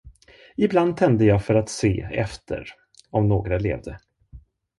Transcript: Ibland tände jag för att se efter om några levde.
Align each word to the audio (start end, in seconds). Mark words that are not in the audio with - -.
Ibland 0.57 0.97
tände 0.97 1.25
jag 1.25 1.43
för 1.45 1.55
att 1.55 1.69
se 1.69 1.99
efter 2.11 2.67
om 3.09 3.29
några 3.29 3.57
levde. 3.57 3.99